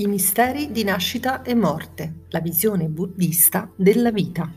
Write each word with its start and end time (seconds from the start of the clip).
I 0.00 0.06
misteri 0.06 0.70
di 0.70 0.84
nascita 0.84 1.42
e 1.42 1.56
morte, 1.56 2.26
la 2.28 2.38
visione 2.38 2.86
buddista 2.86 3.68
della 3.74 4.12
vita. 4.12 4.48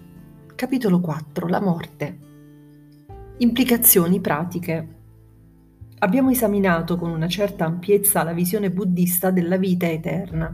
Capitolo 0.54 1.00
4. 1.00 1.48
La 1.48 1.60
morte. 1.60 2.18
Implicazioni 3.38 4.22
pratiche. 4.22 4.88
Abbiamo 5.98 6.30
esaminato 6.30 6.96
con 6.96 7.10
una 7.10 7.28
certa 7.28 7.66
ampiezza 7.66 8.22
la 8.22 8.34
visione 8.34 8.70
buddista 8.70 9.32
della 9.32 9.58
vita 9.58 9.90
eterna. 9.90 10.54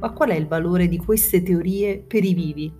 Ma 0.00 0.12
qual 0.12 0.30
è 0.30 0.34
il 0.34 0.46
valore 0.46 0.88
di 0.88 0.96
queste 0.96 1.42
teorie 1.42 1.98
per 1.98 2.24
i 2.24 2.32
vivi? 2.32 2.72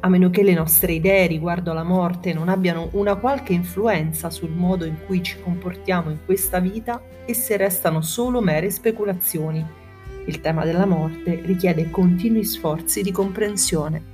A 0.00 0.08
meno 0.08 0.30
che 0.30 0.42
le 0.42 0.54
nostre 0.54 0.92
idee 0.94 1.26
riguardo 1.26 1.72
alla 1.72 1.84
morte 1.84 2.32
non 2.32 2.48
abbiano 2.48 2.88
una 2.92 3.16
qualche 3.16 3.52
influenza 3.52 4.30
sul 4.30 4.52
modo 4.52 4.86
in 4.86 4.96
cui 5.04 5.22
ci 5.22 5.38
comportiamo 5.38 6.08
in 6.08 6.20
questa 6.24 6.60
vita, 6.60 6.98
esse 7.26 7.58
restano 7.58 8.00
solo 8.00 8.40
mere 8.40 8.70
speculazioni 8.70 9.80
il 10.26 10.40
tema 10.40 10.64
della 10.64 10.86
morte 10.86 11.40
richiede 11.44 11.90
continui 11.90 12.44
sforzi 12.44 13.02
di 13.02 13.10
comprensione. 13.10 14.10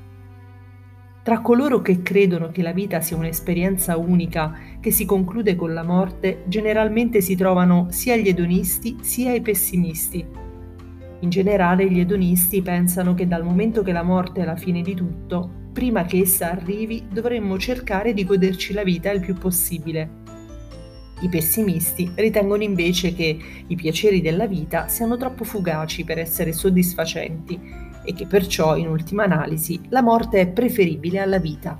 Tra 1.22 1.40
coloro 1.40 1.82
che 1.82 2.00
credono 2.00 2.50
che 2.50 2.62
la 2.62 2.72
vita 2.72 3.00
sia 3.00 3.16
un'esperienza 3.16 3.98
unica 3.98 4.54
che 4.80 4.90
si 4.90 5.04
conclude 5.04 5.56
con 5.56 5.74
la 5.74 5.82
morte, 5.82 6.44
generalmente 6.46 7.20
si 7.20 7.36
trovano 7.36 7.88
sia 7.90 8.16
gli 8.16 8.28
edonisti 8.28 8.96
sia 9.02 9.34
i 9.34 9.42
pessimisti. 9.42 10.24
In 11.20 11.28
generale 11.28 11.90
gli 11.90 12.00
edonisti 12.00 12.62
pensano 12.62 13.12
che 13.12 13.26
dal 13.26 13.44
momento 13.44 13.82
che 13.82 13.92
la 13.92 14.02
morte 14.02 14.40
è 14.40 14.44
la 14.44 14.56
fine 14.56 14.80
di 14.80 14.94
tutto, 14.94 15.50
prima 15.72 16.04
che 16.04 16.20
essa 16.20 16.50
arrivi 16.50 17.06
dovremmo 17.12 17.58
cercare 17.58 18.14
di 18.14 18.24
goderci 18.24 18.72
la 18.72 18.82
vita 18.82 19.10
il 19.10 19.20
più 19.20 19.34
possibile 19.34 20.26
i 21.20 21.28
pessimisti 21.28 22.10
ritengono 22.14 22.62
invece 22.62 23.14
che 23.14 23.38
i 23.66 23.74
piaceri 23.74 24.20
della 24.20 24.46
vita 24.46 24.88
siano 24.88 25.16
troppo 25.16 25.44
fugaci 25.44 26.04
per 26.04 26.18
essere 26.18 26.52
soddisfacenti 26.52 27.60
e 28.04 28.14
che 28.14 28.26
perciò, 28.26 28.76
in 28.76 28.88
ultima 28.88 29.24
analisi, 29.24 29.80
la 29.88 30.02
morte 30.02 30.40
è 30.40 30.48
preferibile 30.48 31.18
alla 31.18 31.38
vita. 31.38 31.78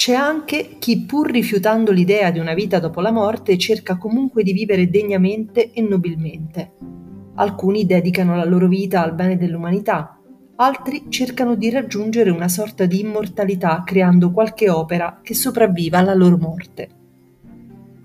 C'è 0.00 0.14
anche 0.14 0.76
chi, 0.78 1.04
pur 1.04 1.30
rifiutando 1.30 1.92
l'idea 1.92 2.30
di 2.30 2.38
una 2.38 2.54
vita 2.54 2.78
dopo 2.78 3.02
la 3.02 3.10
morte, 3.10 3.58
cerca 3.58 3.98
comunque 3.98 4.42
di 4.42 4.52
vivere 4.52 4.88
degnamente 4.88 5.72
e 5.72 5.82
nobilmente. 5.82 6.89
Alcuni 7.40 7.86
dedicano 7.86 8.36
la 8.36 8.44
loro 8.44 8.68
vita 8.68 9.02
al 9.02 9.14
bene 9.14 9.38
dell'umanità, 9.38 10.20
altri 10.56 11.06
cercano 11.08 11.54
di 11.54 11.70
raggiungere 11.70 12.28
una 12.28 12.48
sorta 12.48 12.84
di 12.84 13.00
immortalità 13.00 13.82
creando 13.82 14.30
qualche 14.30 14.68
opera 14.68 15.20
che 15.22 15.32
sopravviva 15.32 15.96
alla 15.96 16.12
loro 16.12 16.36
morte. 16.36 16.88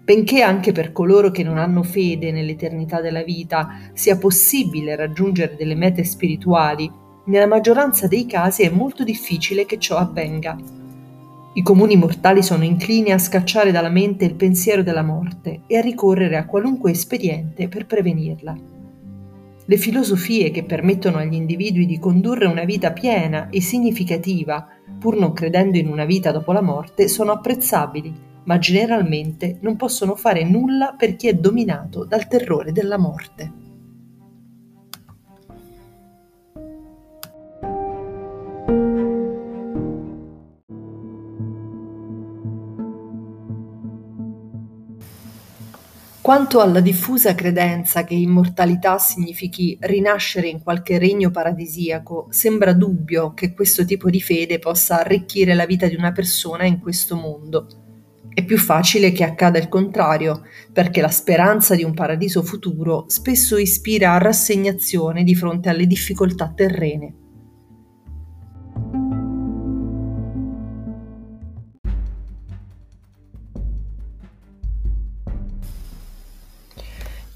Benché 0.05 0.41
anche 0.41 0.71
per 0.71 0.93
coloro 0.93 1.31
che 1.31 1.43
non 1.43 1.57
hanno 1.57 1.83
fede 1.83 2.31
nell'eternità 2.31 3.01
della 3.01 3.23
vita 3.23 3.71
sia 3.91 4.17
possibile 4.17 4.95
raggiungere 4.95 5.57
delle 5.57 5.75
mete 5.75 6.05
spirituali, 6.05 6.89
nella 7.25 7.47
maggioranza 7.47 8.07
dei 8.07 8.25
casi 8.25 8.63
è 8.63 8.69
molto 8.69 9.03
difficile 9.03 9.65
che 9.65 9.77
ciò 9.79 9.97
avvenga. 9.97 10.55
I 11.55 11.61
comuni 11.61 11.97
mortali 11.97 12.41
sono 12.41 12.63
inclini 12.63 13.11
a 13.11 13.17
scacciare 13.17 13.73
dalla 13.73 13.89
mente 13.89 14.23
il 14.23 14.35
pensiero 14.35 14.81
della 14.81 15.03
morte 15.03 15.63
e 15.67 15.75
a 15.75 15.81
ricorrere 15.81 16.37
a 16.37 16.45
qualunque 16.45 16.91
espediente 16.91 17.67
per 17.67 17.85
prevenirla. 17.85 18.74
Le 19.67 19.77
filosofie 19.77 20.51
che 20.51 20.63
permettono 20.63 21.17
agli 21.17 21.33
individui 21.33 21.87
di 21.87 21.97
condurre 21.97 22.45
una 22.45 22.65
vita 22.65 22.91
piena 22.91 23.49
e 23.49 23.61
significativa, 23.61 24.67
pur 24.99 25.17
non 25.17 25.33
credendo 25.33 25.79
in 25.79 25.87
una 25.87 26.05
vita 26.05 26.31
dopo 26.31 26.51
la 26.51 26.61
morte, 26.61 27.07
sono 27.07 27.31
apprezzabili, 27.31 28.13
ma 28.43 28.59
generalmente 28.59 29.57
non 29.61 29.75
possono 29.75 30.15
fare 30.15 30.43
nulla 30.43 30.93
per 30.95 31.15
chi 31.15 31.29
è 31.29 31.33
dominato 31.33 32.05
dal 32.05 32.27
terrore 32.27 32.71
della 32.71 32.99
morte. 32.99 33.64
Quanto 46.25 46.59
alla 46.59 46.79
diffusa 46.79 47.35
credenza 47.35 48.03
che 48.03 48.15
immortalità 48.15 48.97
significhi 48.97 49.77
rinascere 49.81 50.47
in 50.47 50.63
qualche 50.63 50.97
regno 50.97 51.29
paradisiaco, 51.29 52.25
sembra 52.31 52.73
dubbio 52.73 53.35
che 53.35 53.53
questo 53.53 53.85
tipo 53.85 54.09
di 54.09 54.19
fede 54.19 54.57
possa 54.57 55.01
arricchire 55.01 55.53
la 55.53 55.67
vita 55.67 55.87
di 55.87 55.93
una 55.93 56.11
persona 56.11 56.65
in 56.65 56.79
questo 56.79 57.15
mondo. 57.15 57.67
È 58.33 58.43
più 58.43 58.57
facile 58.57 59.11
che 59.11 59.23
accada 59.23 59.59
il 59.59 59.69
contrario, 59.69 60.41
perché 60.73 60.99
la 60.99 61.09
speranza 61.09 61.75
di 61.75 61.83
un 61.83 61.93
paradiso 61.93 62.41
futuro 62.41 63.05
spesso 63.07 63.57
ispira 63.57 64.13
a 64.13 64.17
rassegnazione 64.17 65.23
di 65.23 65.35
fronte 65.35 65.69
alle 65.69 65.85
difficoltà 65.85 66.51
terrene. 66.55 67.24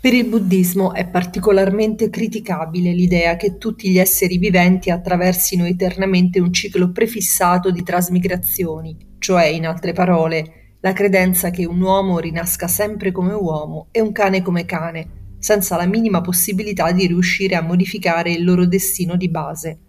Per 0.02 0.14
il 0.14 0.30
buddismo 0.30 0.94
è 0.94 1.06
particolarmente 1.10 2.10
criticabile 2.10 2.94
l'idea 2.94 3.36
che 3.36 3.58
tutti 3.58 3.90
gli 3.90 4.00
esseri 4.00 4.38
viventi 4.38 4.92
attraversino 4.92 5.66
eternamente 5.66 6.40
un 6.40 6.54
ciclo 6.54 6.94
prefissato 6.94 7.70
di 7.70 7.84
trasmigrazioni, 7.84 8.96
cioè, 9.20 9.48
in 9.48 9.68
altre 9.68 9.92
parole, 9.92 10.78
la 10.80 10.94
credenza 10.94 11.50
che 11.50 11.66
un 11.66 11.82
uomo 11.82 12.20
rinasca 12.20 12.70
sempre 12.70 13.12
come 13.12 13.34
uomo 13.34 13.88
e 13.92 14.00
un 14.00 14.14
cane 14.14 14.42
come 14.42 14.64
cane, 14.64 15.36
senza 15.38 15.76
la 15.76 15.86
minima 15.86 16.22
possibilità 16.22 16.94
di 16.94 17.06
riuscire 17.06 17.56
a 17.56 17.62
modificare 17.62 18.32
il 18.32 18.46
loro 18.46 18.66
destino 18.66 19.18
di 19.18 19.28
base. 19.28 19.80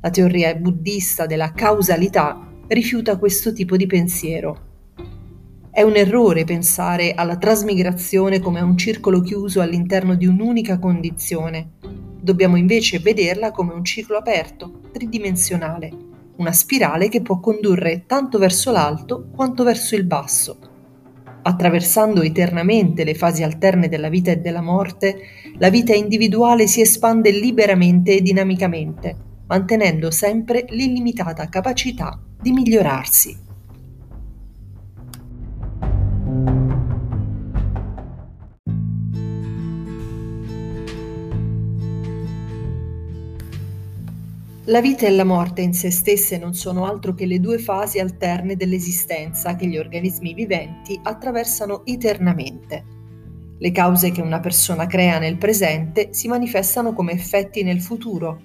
La 0.00 0.10
teoria 0.10 0.56
buddista 0.56 1.26
della 1.26 1.52
causalità 1.52 2.52
rifiuta 2.66 3.16
questo 3.16 3.52
tipo 3.52 3.76
di 3.76 3.86
pensiero. 3.86 4.71
È 5.74 5.80
un 5.80 5.96
errore 5.96 6.44
pensare 6.44 7.14
alla 7.14 7.38
trasmigrazione 7.38 8.40
come 8.40 8.60
a 8.60 8.64
un 8.64 8.76
circolo 8.76 9.22
chiuso 9.22 9.62
all'interno 9.62 10.16
di 10.16 10.26
un'unica 10.26 10.78
condizione. 10.78 11.70
Dobbiamo 12.20 12.56
invece 12.56 12.98
vederla 12.98 13.52
come 13.52 13.72
un 13.72 13.82
ciclo 13.82 14.18
aperto, 14.18 14.80
tridimensionale, 14.92 15.90
una 16.36 16.52
spirale 16.52 17.08
che 17.08 17.22
può 17.22 17.40
condurre 17.40 18.04
tanto 18.06 18.36
verso 18.36 18.70
l'alto 18.70 19.30
quanto 19.34 19.64
verso 19.64 19.94
il 19.94 20.04
basso. 20.04 20.58
Attraversando 21.40 22.20
eternamente 22.20 23.02
le 23.02 23.14
fasi 23.14 23.42
alterne 23.42 23.88
della 23.88 24.10
vita 24.10 24.30
e 24.30 24.40
della 24.40 24.60
morte, 24.60 25.22
la 25.56 25.70
vita 25.70 25.94
individuale 25.94 26.66
si 26.66 26.82
espande 26.82 27.30
liberamente 27.30 28.18
e 28.18 28.20
dinamicamente, 28.20 29.16
mantenendo 29.46 30.10
sempre 30.10 30.66
l'illimitata 30.68 31.48
capacità 31.48 32.20
di 32.38 32.52
migliorarsi. 32.52 33.41
La 44.72 44.80
vita 44.80 45.06
e 45.06 45.10
la 45.10 45.24
morte 45.24 45.60
in 45.60 45.74
se 45.74 45.90
stesse 45.90 46.38
non 46.38 46.54
sono 46.54 46.86
altro 46.86 47.12
che 47.12 47.26
le 47.26 47.40
due 47.40 47.58
fasi 47.58 47.98
alterne 47.98 48.56
dell'esistenza 48.56 49.54
che 49.54 49.66
gli 49.66 49.76
organismi 49.76 50.32
viventi 50.32 50.98
attraversano 51.02 51.84
eternamente. 51.84 52.82
Le 53.58 53.70
cause 53.70 54.10
che 54.12 54.22
una 54.22 54.40
persona 54.40 54.86
crea 54.86 55.18
nel 55.18 55.36
presente 55.36 56.14
si 56.14 56.26
manifestano 56.26 56.94
come 56.94 57.12
effetti 57.12 57.62
nel 57.62 57.82
futuro. 57.82 58.40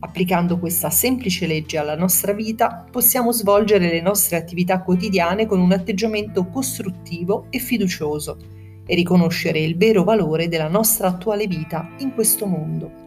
Applicando 0.00 0.58
questa 0.58 0.90
semplice 0.90 1.46
legge 1.46 1.78
alla 1.78 1.96
nostra 1.96 2.34
vita, 2.34 2.84
possiamo 2.90 3.32
svolgere 3.32 3.88
le 3.88 4.02
nostre 4.02 4.36
attività 4.36 4.82
quotidiane 4.82 5.46
con 5.46 5.60
un 5.60 5.72
atteggiamento 5.72 6.46
costruttivo 6.48 7.46
e 7.48 7.58
fiducioso 7.58 8.36
e 8.84 8.94
riconoscere 8.94 9.60
il 9.60 9.78
vero 9.78 10.04
valore 10.04 10.46
della 10.48 10.68
nostra 10.68 11.08
attuale 11.08 11.46
vita 11.46 11.88
in 12.00 12.12
questo 12.12 12.44
mondo. 12.44 12.99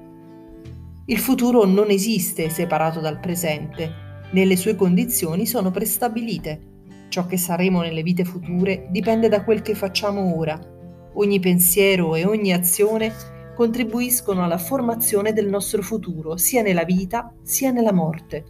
Il 1.05 1.17
futuro 1.17 1.65
non 1.65 1.89
esiste 1.89 2.49
separato 2.49 3.01
dal 3.01 3.19
presente, 3.19 3.91
né 4.31 4.45
le 4.45 4.55
sue 4.55 4.75
condizioni 4.75 5.45
sono 5.45 5.69
prestabilite. 5.69 6.71
Ciò 7.09 7.25
che 7.25 7.35
saremo 7.35 7.81
nelle 7.81 8.03
vite 8.03 8.23
future 8.23 8.87
dipende 8.89 9.27
da 9.27 9.43
quel 9.43 9.61
che 9.61 9.75
facciamo 9.75 10.37
ora. 10.37 10.57
Ogni 11.15 11.41
pensiero 11.41 12.15
e 12.15 12.25
ogni 12.25 12.53
azione 12.53 13.11
contribuiscono 13.53 14.45
alla 14.45 14.57
formazione 14.57 15.33
del 15.33 15.49
nostro 15.49 15.81
futuro, 15.81 16.37
sia 16.37 16.61
nella 16.61 16.85
vita 16.85 17.33
sia 17.41 17.71
nella 17.71 17.91
morte. 17.91 18.45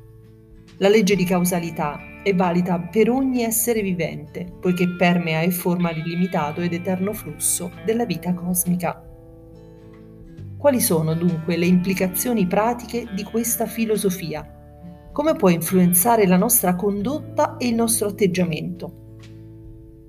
La 0.77 0.89
legge 0.89 1.15
di 1.15 1.23
causalità 1.23 2.21
è 2.21 2.35
valida 2.35 2.79
per 2.79 3.09
ogni 3.09 3.41
essere 3.41 3.81
vivente, 3.81 4.45
poiché 4.61 4.89
permea 4.95 5.41
e 5.41 5.49
forma 5.49 5.89
l'illimitato 5.89 6.61
ed 6.61 6.73
eterno 6.73 7.13
flusso 7.13 7.71
della 7.83 8.05
vita 8.05 8.31
cosmica. 8.35 9.07
Quali 10.63 10.79
sono 10.79 11.13
dunque 11.13 11.57
le 11.57 11.65
implicazioni 11.65 12.47
pratiche 12.47 13.09
di 13.13 13.25
questa 13.25 13.65
filosofia? 13.65 14.47
come 15.11 15.35
può 15.35 15.49
influenzare 15.49 16.25
la 16.25 16.37
nostra 16.37 16.73
condotta 16.73 17.57
e 17.57 17.67
il 17.67 17.75
nostro 17.75 18.07
atteggiamento. 18.07 19.17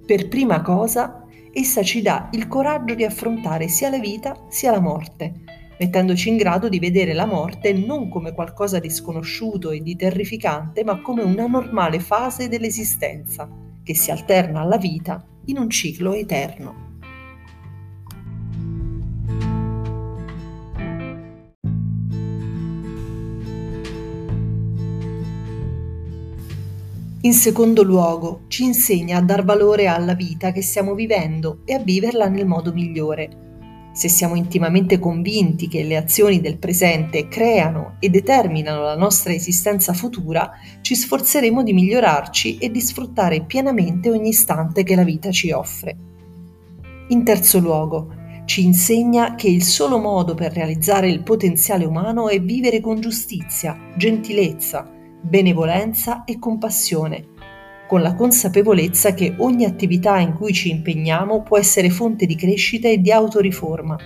Per 0.06 0.28
prima 0.28 0.62
cosa, 0.62 1.24
essa 1.52 1.82
ci 1.82 2.02
dà 2.02 2.28
il 2.34 2.46
coraggio 2.46 2.94
di 2.94 3.04
affrontare 3.04 3.66
sia 3.66 3.90
la 3.90 3.98
vita 3.98 4.46
sia 4.48 4.70
la 4.70 4.80
morte, 4.80 5.40
mettendoci 5.76 6.28
in 6.28 6.36
grado 6.36 6.68
di 6.68 6.78
vedere 6.78 7.14
la 7.14 7.26
morte 7.26 7.72
non 7.72 8.08
come 8.08 8.32
qualcosa 8.32 8.78
di 8.78 8.90
sconosciuto 8.90 9.72
e 9.72 9.80
di 9.80 9.96
terrificante, 9.96 10.84
ma 10.84 11.02
come 11.02 11.24
una 11.24 11.48
normale 11.48 11.98
fase 11.98 12.46
dell'esistenza, 12.46 13.50
che 13.82 13.96
si 13.96 14.12
alterna 14.12 14.60
alla 14.60 14.78
vita 14.78 15.20
in 15.46 15.58
un 15.58 15.68
ciclo 15.68 16.14
eterno. 16.14 16.83
In 27.24 27.32
secondo 27.32 27.82
luogo, 27.82 28.42
ci 28.48 28.64
insegna 28.64 29.16
a 29.16 29.22
dar 29.22 29.46
valore 29.46 29.86
alla 29.86 30.12
vita 30.12 30.52
che 30.52 30.60
stiamo 30.60 30.94
vivendo 30.94 31.60
e 31.64 31.72
a 31.72 31.78
viverla 31.78 32.28
nel 32.28 32.44
modo 32.44 32.70
migliore. 32.70 33.92
Se 33.94 34.10
siamo 34.10 34.34
intimamente 34.34 34.98
convinti 34.98 35.66
che 35.66 35.84
le 35.84 35.96
azioni 35.96 36.42
del 36.42 36.58
presente 36.58 37.26
creano 37.28 37.96
e 37.98 38.10
determinano 38.10 38.82
la 38.82 38.96
nostra 38.96 39.32
esistenza 39.32 39.94
futura, 39.94 40.50
ci 40.82 40.94
sforzeremo 40.94 41.62
di 41.62 41.72
migliorarci 41.72 42.58
e 42.58 42.70
di 42.70 42.82
sfruttare 42.82 43.42
pienamente 43.44 44.10
ogni 44.10 44.28
istante 44.28 44.82
che 44.82 44.94
la 44.94 45.04
vita 45.04 45.30
ci 45.30 45.50
offre. 45.50 45.96
In 47.08 47.24
terzo 47.24 47.58
luogo, 47.58 48.16
ci 48.44 48.66
insegna 48.66 49.34
che 49.34 49.48
il 49.48 49.62
solo 49.62 49.98
modo 49.98 50.34
per 50.34 50.52
realizzare 50.52 51.08
il 51.08 51.22
potenziale 51.22 51.86
umano 51.86 52.28
è 52.28 52.38
vivere 52.38 52.80
con 52.80 53.00
giustizia, 53.00 53.78
gentilezza, 53.96 54.93
benevolenza 55.24 56.24
e 56.24 56.38
compassione, 56.38 57.28
con 57.88 58.02
la 58.02 58.14
consapevolezza 58.14 59.14
che 59.14 59.34
ogni 59.38 59.64
attività 59.64 60.18
in 60.18 60.34
cui 60.34 60.52
ci 60.52 60.70
impegniamo 60.70 61.42
può 61.42 61.58
essere 61.58 61.88
fonte 61.88 62.26
di 62.26 62.36
crescita 62.36 62.88
e 62.88 62.98
di 62.98 63.10
autoriforma. 63.10 63.96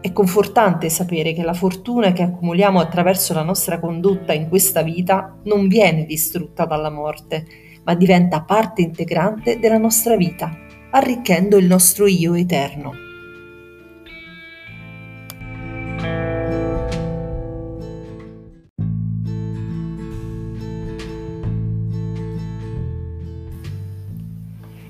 È 0.00 0.12
confortante 0.12 0.90
sapere 0.90 1.32
che 1.32 1.42
la 1.42 1.54
fortuna 1.54 2.12
che 2.12 2.22
accumuliamo 2.22 2.78
attraverso 2.78 3.32
la 3.32 3.42
nostra 3.42 3.80
condotta 3.80 4.34
in 4.34 4.50
questa 4.50 4.82
vita 4.82 5.38
non 5.44 5.66
viene 5.66 6.04
distrutta 6.04 6.66
dalla 6.66 6.90
morte, 6.90 7.46
ma 7.84 7.94
diventa 7.94 8.42
parte 8.42 8.82
integrante 8.82 9.58
della 9.58 9.78
nostra 9.78 10.16
vita, 10.16 10.54
arricchendo 10.90 11.56
il 11.56 11.64
nostro 11.64 12.06
io 12.06 12.34
eterno. 12.34 13.03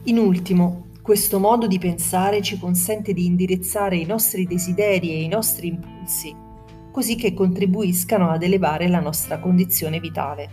In 0.06 0.18
ultimo, 0.18 0.88
questo 1.00 1.38
modo 1.38 1.66
di 1.66 1.78
pensare 1.78 2.42
ci 2.42 2.58
consente 2.58 3.14
di 3.14 3.24
indirizzare 3.24 3.96
i 3.96 4.04
nostri 4.04 4.44
desideri 4.44 5.12
e 5.12 5.22
i 5.22 5.28
nostri 5.28 5.68
impulsi, 5.68 6.34
così 6.92 7.16
che 7.16 7.32
contribuiscano 7.32 8.28
ad 8.28 8.42
elevare 8.42 8.86
la 8.88 9.00
nostra 9.00 9.38
condizione 9.38 10.00
vitale. 10.00 10.50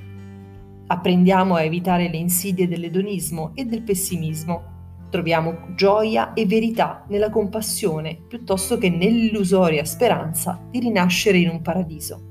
Apprendiamo 0.88 1.56
a 1.56 1.64
evitare 1.64 2.10
le 2.10 2.16
insidie 2.16 2.70
dell'edonismo 2.70 3.52
e 3.54 3.66
del 3.66 3.82
pessimismo. 3.82 5.08
Troviamo 5.10 5.74
gioia 5.76 6.32
e 6.32 6.46
verità 6.46 7.04
nella 7.10 7.30
compassione 7.30 8.22
piuttosto 8.26 8.78
che 8.78 8.90
nell'illusoria 8.90 9.84
speranza 9.84 10.66
di 10.72 10.80
rinascere 10.80 11.40
in 11.40 11.50
un 11.50 11.62
paradiso. 11.62 12.31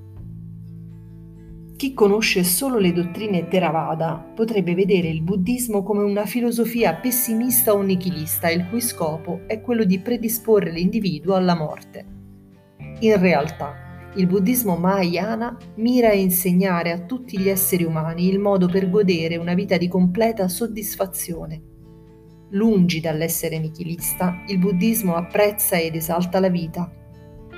Chi 1.81 1.95
conosce 1.95 2.45
solo 2.45 2.79
le 2.79 2.93
dottrine 2.93 3.49
Theravada 3.49 4.33
potrebbe 4.35 4.75
vedere 4.75 5.09
il 5.09 5.23
buddismo 5.23 5.83
come 5.83 6.03
una 6.03 6.27
filosofia 6.27 6.97
pessimista 6.97 7.73
o 7.73 7.81
nichilista, 7.81 8.51
il 8.51 8.69
cui 8.69 8.83
scopo 8.83 9.41
è 9.47 9.63
quello 9.63 9.85
di 9.85 9.99
predisporre 9.99 10.73
l'individuo 10.73 11.37
alla 11.37 11.57
morte. 11.57 12.05
In 12.99 13.19
realtà, 13.19 14.11
il 14.17 14.27
buddismo 14.27 14.77
mahayana 14.77 15.57
mira 15.77 16.09
a 16.11 16.13
insegnare 16.13 16.93
a 16.93 17.01
tutti 17.01 17.39
gli 17.39 17.49
esseri 17.49 17.85
umani 17.85 18.29
il 18.29 18.41
modo 18.41 18.67
per 18.69 18.91
godere 18.91 19.39
una 19.39 19.55
vita 19.55 19.79
di 19.79 19.89
completa 19.89 20.49
soddisfazione. 20.49 21.63
Lungi 22.51 23.01
dall'essere 23.01 23.59
nichilista, 23.59 24.43
il 24.49 24.59
buddismo 24.59 25.15
apprezza 25.15 25.79
ed 25.79 25.95
esalta 25.95 26.41
la 26.41 26.51
vita, 26.51 26.93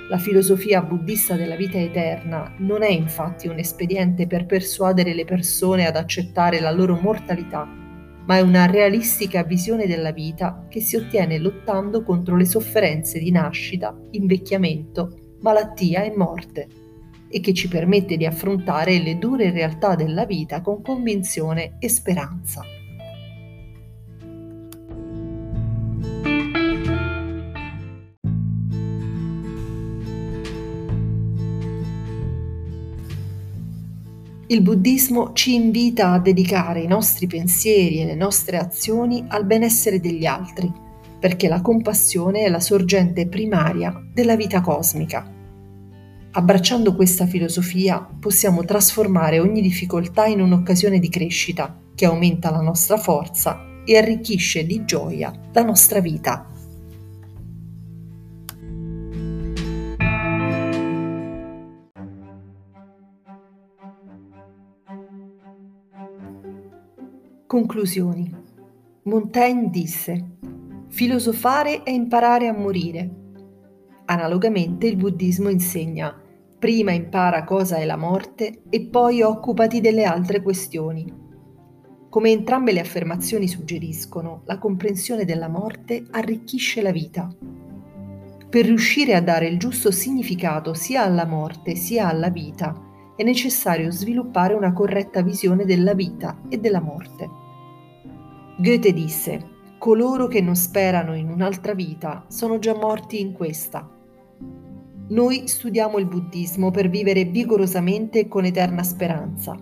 la 0.08 0.18
filosofia 0.18 0.82
buddista 0.82 1.36
della 1.36 1.56
vita 1.56 1.78
eterna 1.78 2.54
non 2.58 2.82
è 2.82 2.90
infatti 2.90 3.48
un 3.48 3.58
espediente 3.58 4.26
per 4.26 4.46
persuadere 4.46 5.14
le 5.14 5.24
persone 5.24 5.86
ad 5.86 5.96
accettare 5.96 6.60
la 6.60 6.70
loro 6.70 6.98
mortalità, 7.00 7.64
ma 7.64 8.36
è 8.36 8.40
una 8.40 8.66
realistica 8.66 9.42
visione 9.42 9.86
della 9.86 10.12
vita 10.12 10.66
che 10.68 10.80
si 10.80 10.96
ottiene 10.96 11.38
lottando 11.38 12.02
contro 12.02 12.36
le 12.36 12.44
sofferenze 12.44 13.18
di 13.18 13.30
nascita, 13.30 13.96
invecchiamento, 14.10 15.36
malattia 15.40 16.02
e 16.02 16.12
morte 16.14 16.68
e 17.28 17.40
che 17.40 17.54
ci 17.54 17.68
permette 17.68 18.16
di 18.16 18.26
affrontare 18.26 18.98
le 18.98 19.16
dure 19.18 19.50
realtà 19.50 19.94
della 19.94 20.26
vita 20.26 20.60
con 20.60 20.82
convinzione 20.82 21.76
e 21.78 21.88
speranza. 21.88 22.62
Il 34.52 34.60
buddismo 34.60 35.32
ci 35.32 35.54
invita 35.54 36.12
a 36.12 36.18
dedicare 36.18 36.82
i 36.82 36.86
nostri 36.86 37.26
pensieri 37.26 38.02
e 38.02 38.04
le 38.04 38.14
nostre 38.14 38.58
azioni 38.58 39.24
al 39.28 39.46
benessere 39.46 39.98
degli 39.98 40.26
altri, 40.26 40.70
perché 41.18 41.48
la 41.48 41.62
compassione 41.62 42.40
è 42.40 42.50
la 42.50 42.60
sorgente 42.60 43.26
primaria 43.28 43.98
della 44.12 44.36
vita 44.36 44.60
cosmica. 44.60 45.26
Abbracciando 46.32 46.94
questa 46.94 47.24
filosofia 47.24 48.06
possiamo 48.20 48.62
trasformare 48.62 49.38
ogni 49.38 49.62
difficoltà 49.62 50.26
in 50.26 50.42
un'occasione 50.42 50.98
di 50.98 51.08
crescita 51.08 51.74
che 51.94 52.04
aumenta 52.04 52.50
la 52.50 52.60
nostra 52.60 52.98
forza 52.98 53.80
e 53.86 53.96
arricchisce 53.96 54.66
di 54.66 54.84
gioia 54.84 55.32
la 55.50 55.62
nostra 55.62 56.00
vita. 56.00 56.51
Conclusioni. 67.52 68.34
Montaigne 69.02 69.68
disse, 69.68 70.38
filosofare 70.88 71.82
è 71.82 71.90
imparare 71.90 72.48
a 72.48 72.54
morire. 72.54 73.10
Analogamente 74.06 74.86
il 74.86 74.96
buddismo 74.96 75.50
insegna, 75.50 76.18
prima 76.58 76.92
impara 76.92 77.44
cosa 77.44 77.76
è 77.76 77.84
la 77.84 77.98
morte 77.98 78.62
e 78.70 78.86
poi 78.86 79.20
occupati 79.20 79.82
delle 79.82 80.04
altre 80.04 80.40
questioni. 80.40 81.12
Come 82.08 82.30
entrambe 82.30 82.72
le 82.72 82.80
affermazioni 82.80 83.46
suggeriscono, 83.46 84.40
la 84.46 84.56
comprensione 84.56 85.26
della 85.26 85.48
morte 85.48 86.06
arricchisce 86.10 86.80
la 86.80 86.90
vita. 86.90 87.28
Per 88.48 88.64
riuscire 88.64 89.14
a 89.14 89.20
dare 89.20 89.46
il 89.46 89.58
giusto 89.58 89.90
significato 89.90 90.72
sia 90.72 91.02
alla 91.02 91.26
morte 91.26 91.74
sia 91.74 92.08
alla 92.08 92.30
vita, 92.30 92.74
è 93.14 93.22
necessario 93.22 93.90
sviluppare 93.90 94.54
una 94.54 94.72
corretta 94.72 95.20
visione 95.20 95.66
della 95.66 95.92
vita 95.92 96.40
e 96.48 96.56
della 96.56 96.80
morte. 96.80 97.41
Goethe 98.56 98.92
disse, 98.92 99.40
coloro 99.78 100.26
che 100.28 100.42
non 100.42 100.54
sperano 100.54 101.14
in 101.16 101.30
un'altra 101.30 101.72
vita 101.74 102.24
sono 102.28 102.58
già 102.58 102.74
morti 102.74 103.18
in 103.18 103.32
questa. 103.32 103.88
Noi 105.08 105.48
studiamo 105.48 105.98
il 105.98 106.06
buddismo 106.06 106.70
per 106.70 106.88
vivere 106.88 107.24
vigorosamente 107.24 108.20
e 108.20 108.28
con 108.28 108.44
eterna 108.44 108.82
speranza. 108.82 109.58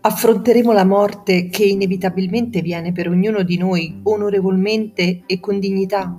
Affronteremo 0.00 0.72
la 0.72 0.84
morte 0.84 1.48
che 1.48 1.64
inevitabilmente 1.64 2.60
viene 2.60 2.92
per 2.92 3.08
ognuno 3.08 3.42
di 3.42 3.56
noi 3.56 4.00
onorevolmente 4.02 5.22
e 5.24 5.40
con 5.40 5.58
dignità 5.58 6.14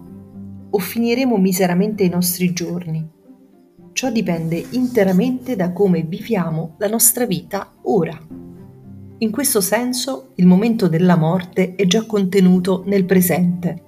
o 0.75 0.79
finiremo 0.79 1.38
miseramente 1.38 2.03
i 2.03 2.10
nostri 2.10 2.51
giorni. 2.51 3.08
Ciò 3.94 4.12
dipende 4.12 4.62
interamente 4.72 5.55
da 5.55 5.72
come 5.72 6.01
viviamo 6.01 6.75
la 6.79 6.89
nostra 6.89 7.25
vita 7.25 7.72
ora. 7.84 8.20
In 9.20 9.32
questo 9.32 9.62
senso 9.62 10.34
il 10.36 10.46
momento 10.46 10.89
della 10.89 11.15
morte 11.15 11.75
è 11.75 11.86
già 11.86 12.05
contenuto 12.05 12.84
nel 12.88 13.05
presente. 13.05 13.84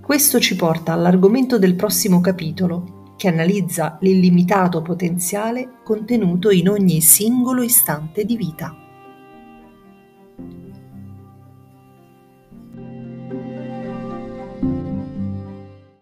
Questo 0.00 0.40
ci 0.40 0.56
porta 0.56 0.94
all'argomento 0.94 1.58
del 1.58 1.74
prossimo 1.74 2.22
capitolo, 2.22 3.12
che 3.18 3.28
analizza 3.28 3.98
l'illimitato 4.00 4.80
potenziale 4.80 5.80
contenuto 5.84 6.48
in 6.48 6.70
ogni 6.70 7.02
singolo 7.02 7.62
istante 7.62 8.24
di 8.24 8.38
vita. 8.38 8.83